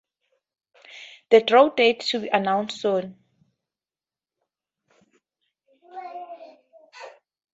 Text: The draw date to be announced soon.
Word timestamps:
The 1.29 1.41
draw 1.41 1.69
date 1.69 1.99
to 1.99 2.21
be 2.21 2.27
announced 2.29 2.81
soon. 2.81 3.17